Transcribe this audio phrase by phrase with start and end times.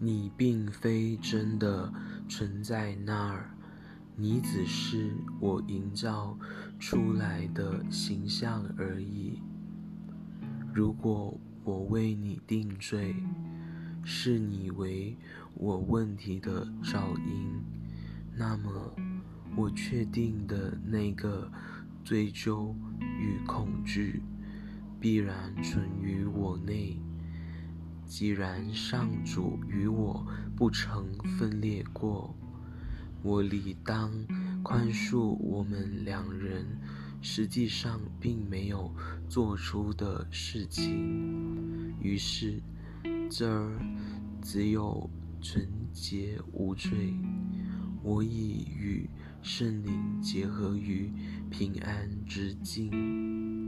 [0.00, 1.92] 你并非真的
[2.28, 3.50] 存在那儿，
[4.16, 6.38] 你只是我营造
[6.78, 9.40] 出来的形象而已。
[10.72, 13.16] 如果我为你定罪，
[14.04, 15.16] 是你为
[15.54, 17.60] 我问题的噪音，
[18.36, 18.94] 那么
[19.56, 21.50] 我确定的那个
[22.04, 22.74] 追究
[23.18, 24.22] 与恐惧
[25.00, 27.00] 必然存于我内。
[28.08, 30.26] 既然上主与我
[30.56, 31.06] 不曾
[31.38, 32.34] 分裂过，
[33.22, 34.10] 我理当
[34.62, 36.66] 宽恕我们两人
[37.20, 38.90] 实际上并没有
[39.28, 41.94] 做出的事情。
[42.00, 42.62] 于是，
[43.30, 43.78] 这儿
[44.40, 45.08] 只有
[45.42, 47.14] 纯洁无罪。
[48.02, 49.06] 我已与
[49.42, 51.12] 圣灵结合于
[51.50, 53.67] 平安之境。